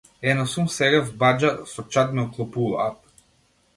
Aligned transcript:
Ене 0.29 0.45
сум 0.51 0.67
сега 0.75 0.99
в 1.07 1.11
баџа 1.19 1.51
со 1.73 1.81
чад 1.91 2.07
ме 2.15 2.21
оклопуваат. 2.27 2.97